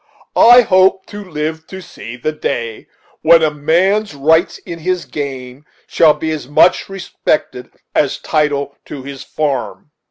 [0.35, 2.87] I hope to live to see the day
[3.21, 8.75] when a man's rights in his game shall be as much respected as his title
[8.85, 9.91] to his farm."